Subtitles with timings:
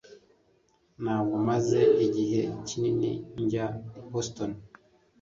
[1.03, 3.11] Ntabwo maze igihe kinini
[3.43, 4.51] njya i Boston